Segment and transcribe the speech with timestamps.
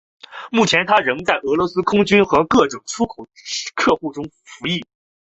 [0.51, 3.29] 目前它仍在俄罗斯空军和各种出口
[3.75, 4.83] 客户当中服役。